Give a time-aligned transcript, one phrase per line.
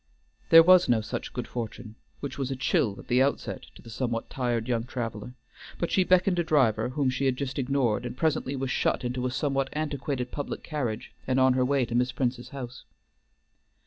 [0.49, 3.89] There was no such good fortune, which was a chill at the outset to the
[3.91, 5.35] somewhat tired young traveler,
[5.77, 9.27] but she beckoned a driver whom she had just ignored, and presently was shut into
[9.27, 12.83] a somewhat antiquated public carriage and on her way to Miss Prince's house.